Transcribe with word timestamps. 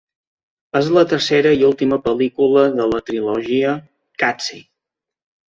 És 0.77 0.87
la 0.95 1.03
tercera 1.11 1.51
i 1.57 1.67
última 1.67 1.99
pel·lícula 2.07 2.65
de 2.81 2.89
la 2.95 3.03
trilogia 3.11 3.75
Qatsi. 4.25 4.61